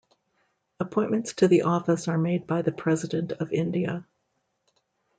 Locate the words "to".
1.33-1.47